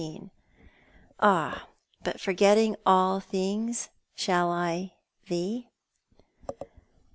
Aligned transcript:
AH, 1.19 1.67
BUT, 2.03 2.19
FORGETTING 2.19 2.75
ALL 2.87 3.19
THINGS, 3.19 3.89
SHALL 4.15 4.51
I 4.51 4.93
THEE 5.27 5.69